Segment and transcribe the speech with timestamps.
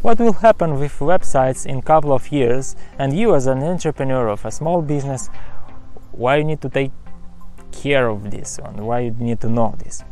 [0.00, 4.28] what will happen with websites in a couple of years and you as an entrepreneur
[4.28, 5.28] of a small business
[6.12, 6.92] why you need to take
[7.72, 10.04] care of this and why you need to know this?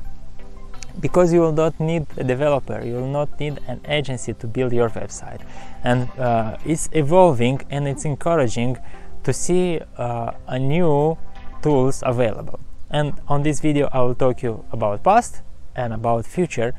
[0.98, 4.72] Because you will not need a developer you will not need an agency to build
[4.72, 5.42] your website.
[5.84, 8.78] And uh, it's evolving and it's encouraging
[9.22, 11.16] to see uh, a new
[11.62, 12.58] tools available.
[12.90, 15.42] And on this video i will talk you about past
[15.76, 16.74] and about future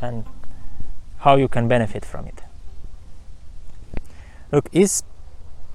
[0.00, 0.24] and
[1.18, 2.45] how you can benefit from it
[4.52, 5.02] look is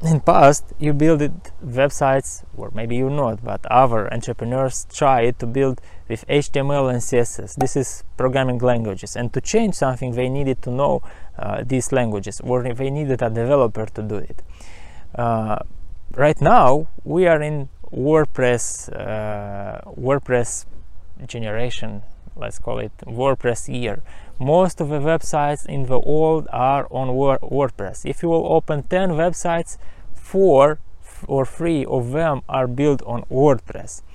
[0.02, 1.21] in past you build
[1.63, 5.79] websites or maybe you not but other entrepreneurs try to build
[6.09, 9.15] with html and css this is programming languages.
[9.15, 11.02] And to change something they needed to know
[11.38, 14.41] uh, these languages or they needed a developer to do it.
[15.15, 15.59] Uh,
[16.13, 20.65] right now we are in wordpress uh, wordpress
[21.27, 22.01] generation
[22.35, 24.01] let's call it wordpress year
[24.41, 28.09] most of the websites in the world are on WordPress.
[28.09, 29.77] If you will open 10 websites,
[30.15, 30.79] four
[31.27, 34.01] or three of them are built on WordPress.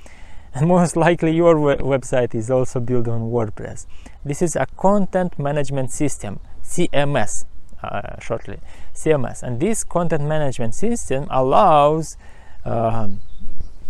[0.55, 3.87] And most likely your website is also built on WordPress.
[4.25, 7.45] This is a content management system, CMS,
[7.83, 8.61] uh, shortly,
[8.95, 9.43] CMS.
[9.43, 12.17] And this content management system allows
[12.65, 13.21] um,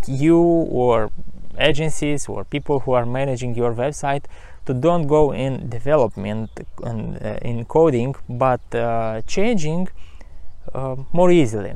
[0.05, 1.09] you or
[1.57, 4.25] agencies or people who are managing your website
[4.67, 6.49] to don't go in development
[6.83, 9.87] and uh, in coding but uh, changing
[10.73, 11.73] uh, more easily.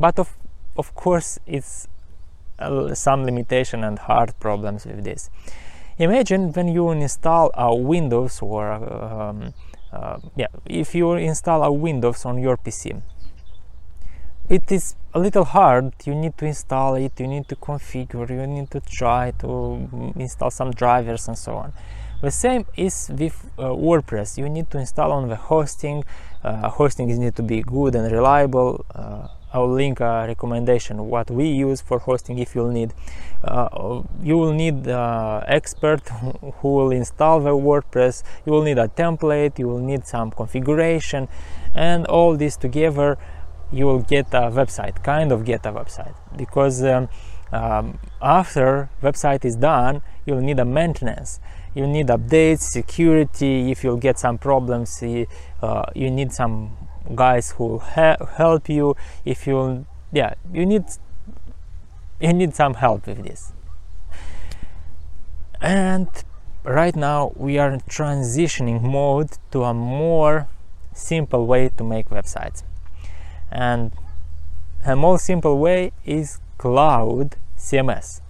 [0.00, 0.36] But of
[0.76, 1.88] of course it's
[2.60, 5.30] uh, some limitation and hard problems with this.
[5.98, 9.52] Imagine when you install a windows or um,
[9.92, 13.02] uh, yeah if you install a windows on your pc
[14.48, 15.92] it is a little hard.
[16.06, 17.20] You need to install it.
[17.20, 18.30] You need to configure.
[18.30, 21.74] You need to try to install some drivers and so on
[22.20, 24.38] the same is with uh, WordPress.
[24.38, 26.04] You need to install on the hosting.
[26.42, 28.84] Uh, hosting need to be good and reliable.
[28.94, 32.92] Uh, I'll link a recommendation what we use for hosting if you'll need.
[33.42, 36.06] Uh, you will need uh, expert
[36.60, 38.24] who will install the WordPress.
[38.44, 39.58] You will need a template.
[39.58, 41.28] You will need some configuration,
[41.74, 43.16] and all this together,
[43.72, 45.02] you will get a website.
[45.02, 46.82] Kind of get a website because.
[46.82, 47.08] Um,
[47.50, 51.40] um, after website is done you'll need a maintenance
[51.78, 55.02] you need updates security if you'll get some problems
[55.62, 56.76] uh, you need some
[57.14, 57.78] guys who will
[58.40, 60.84] help you if you yeah you need
[62.20, 63.52] you need some help with this.
[65.60, 66.08] And
[66.64, 70.48] right now we are transitioning mode to a more
[70.94, 72.62] simple way to make websites.
[73.50, 73.92] And
[74.84, 78.20] a more simple way is cloud CMS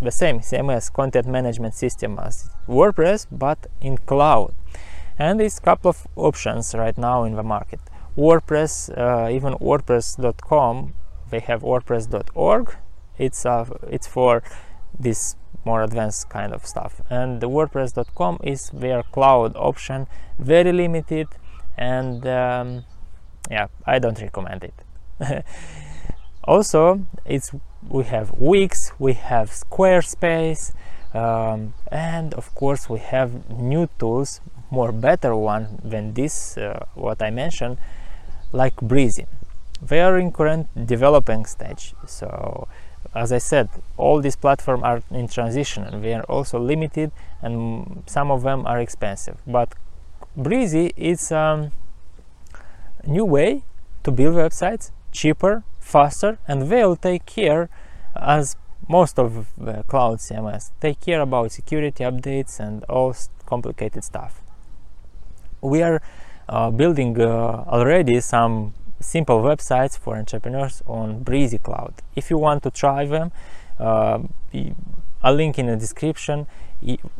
[0.00, 4.54] the same CMS content management system as WordPress but in cloud.
[5.18, 7.80] And there's a couple of options right now in the market.
[8.16, 10.94] WordPress uh, even WordPress.com
[11.30, 12.76] they have WordPress.org
[13.18, 14.42] it's uh, it's for
[14.98, 17.00] this more advanced kind of stuff.
[17.10, 20.06] And the WordPress.com is their cloud option
[20.38, 21.28] very limited
[21.76, 22.84] and um,
[23.50, 24.74] yeah I don't recommend it
[26.48, 27.52] also it's
[27.88, 30.72] we have Wix, we have Squarespace,
[31.14, 37.22] um, and of course we have new tools, more better one than this, uh, what
[37.22, 37.78] I mentioned,
[38.52, 39.26] like Brizy.
[39.80, 42.66] They are in current developing stage, so
[43.14, 47.10] as I said, all these platforms are in transition and they are also limited
[47.42, 49.38] and some of them are expensive.
[49.46, 49.74] But
[50.36, 51.70] Brizy is a
[53.06, 53.62] new way
[54.04, 57.68] to build websites, cheaper, faster and they'll take care
[58.16, 58.56] as
[58.88, 63.14] most of the cloud CMS take care about security updates and all
[63.46, 64.42] complicated stuff.
[65.60, 66.00] We are
[66.48, 71.94] uh, building uh, already some simple websites for entrepreneurs on Brizy Cloud.
[72.16, 73.32] If you want to try them,
[73.78, 74.20] uh,
[75.22, 76.46] a link in the description.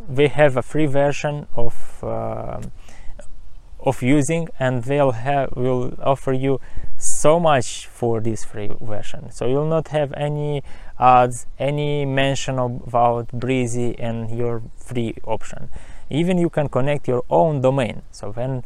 [0.08, 2.60] They have a free version of uh,
[3.80, 6.60] of using and they'll have will offer you
[6.98, 9.30] so much for this free version.
[9.30, 10.62] So you'll not have any
[10.98, 15.70] ads any mention about brizy and your free option.
[16.10, 18.02] Even you can connect your own domain.
[18.10, 18.64] So when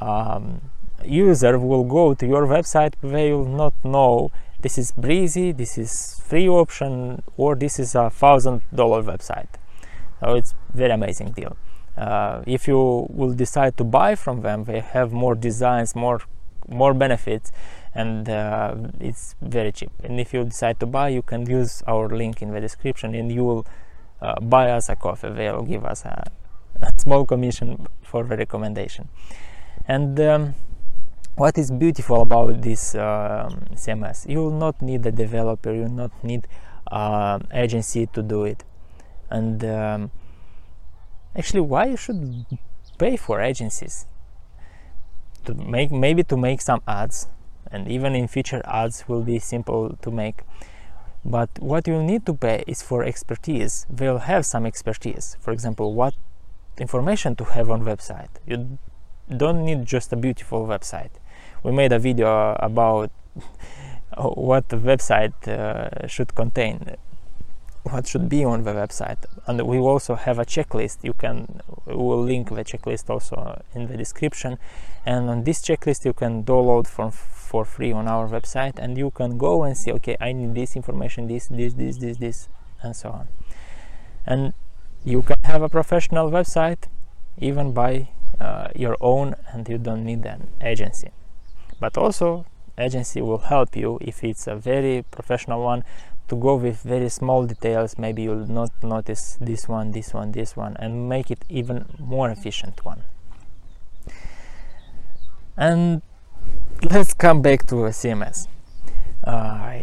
[0.00, 0.70] um,
[1.04, 4.30] user will go to your website they will not know
[4.60, 9.48] this is brizy this is free option or this is a thousand dollar website.
[10.20, 11.56] So it's very amazing deal.
[11.96, 16.20] Uh, if you will decide to buy from them they have more designs more
[16.68, 17.52] more benefits
[17.94, 19.90] and uh, it's very cheap.
[20.02, 23.30] And if you decide to buy you can use our link in the description and
[23.30, 23.66] you will
[24.20, 25.30] uh, buy us a coffee.
[25.30, 26.30] They'll give us a,
[26.80, 29.08] a, small commission for the recommendation.
[29.86, 30.54] And um,
[31.34, 35.88] what is beautiful about this um, cms you will not need a developer you will
[35.88, 36.46] not need
[36.90, 38.64] uh, agency to do it.
[39.30, 40.10] And um,
[41.34, 42.46] actually why you should
[42.98, 44.06] pay for agencies
[45.44, 47.28] to make maybe to make some ads
[47.70, 50.42] and even in future ads will be simple to make.
[51.24, 53.86] But what you need to pay is for expertise.
[53.88, 55.36] They'll have some expertise.
[55.40, 56.14] For example what
[56.78, 58.30] information to have on website.
[58.46, 58.78] You
[59.36, 61.10] don't need just a beautiful website.
[61.62, 63.10] We made a video about
[64.18, 66.96] what the website uh, should contain
[67.84, 69.18] what should be on the website.
[69.46, 70.98] And we also have a checklist.
[71.02, 74.58] You can we will link the checklist also in the description.
[75.04, 78.78] And on this checklist you can download from for free on our website.
[78.78, 82.16] And you can go and see okay i need this information this this this this
[82.18, 82.48] this
[82.82, 83.28] and so on.
[84.26, 84.54] And
[85.04, 86.84] you can have a professional website
[87.38, 88.08] even by
[88.40, 91.10] uh, your own and you don't need an agency.
[91.80, 92.46] But also
[92.78, 95.84] agency will help you if it's a very professional one
[96.32, 100.56] to go with very small details maybe you'll not notice this one this one this
[100.56, 103.04] one and make it even more efficient one.
[105.58, 106.00] And
[106.90, 108.48] let's come back to cms
[109.24, 109.74] uh,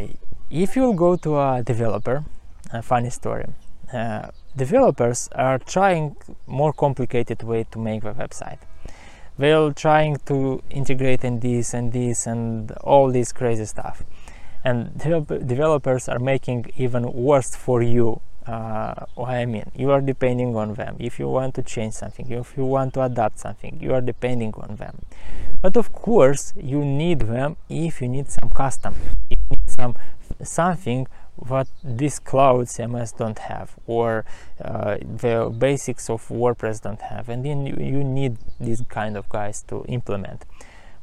[0.49, 2.25] if you go to a developer
[2.73, 3.45] a funny story
[3.93, 6.15] uh, developers are trying
[6.47, 8.59] more complicated way to make a website.
[9.37, 14.03] They're trying to integrate in this and this and all this crazy stuff
[14.63, 18.21] and developers are making even worse for you.
[18.45, 20.95] Uh, what I mean you are depending on them.
[20.99, 24.53] If you want to change something if you want to adapt something you are depending
[24.55, 25.05] on them.
[25.61, 28.95] But of course you need them if you need some custom
[29.29, 29.95] if you need some
[30.43, 31.05] something
[31.35, 34.25] what these cloud cms don't have or
[34.63, 37.29] uh, the basics of wordpress don't have.
[37.29, 40.45] And then you, you need these kind of guys to implement.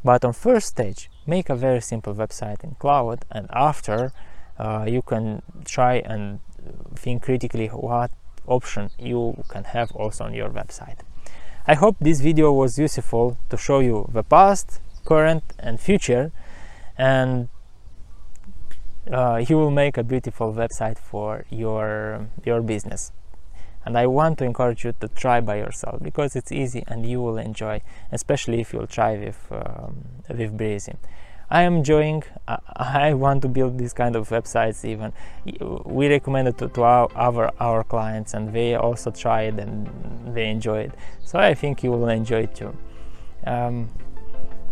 [0.05, 4.13] But on first stage make a very simple website in cloud and after
[4.59, 6.41] uh, you can try and
[6.95, 8.11] think critically what
[8.47, 10.99] option you can have also on your website.
[11.67, 16.33] I hope this video was useful to show you the past current and future
[16.97, 17.49] and
[19.11, 23.13] uh, you will make a beautiful website for your your business
[23.87, 27.23] and I want to encourage you to try by yourself because it's easy and you
[27.23, 27.81] will enjoy,
[28.11, 30.97] especially if you'll try with um, with Brizy.
[31.49, 32.25] I am enjoying.
[32.49, 34.85] I, I, want to build these kind of websites.
[34.85, 35.13] Even
[35.85, 40.35] we recommend it to, to our, our, our clients, and they also try it and
[40.35, 40.95] they enjoy it.
[41.25, 42.77] So I think you will enjoy it too.
[43.47, 43.89] Um,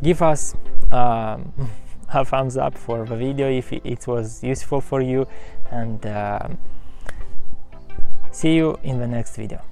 [0.02, 0.56] give us
[0.90, 1.52] um,
[2.12, 5.28] a thumbs up for the video if it was useful for you,
[5.70, 6.04] and.
[6.04, 6.58] Um,
[8.34, 9.62] See you in the next video.